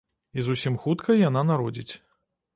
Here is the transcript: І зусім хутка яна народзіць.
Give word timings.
І 0.37 0.45
зусім 0.47 0.77
хутка 0.85 1.17
яна 1.29 1.45
народзіць. 1.51 1.89